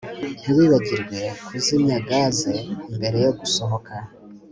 Ntiwibagirwe 0.41 1.19
kuzimya 1.47 1.97
gaze 2.07 2.55
mbere 2.97 3.17
yo 3.25 3.31
gusohoka 3.39 3.93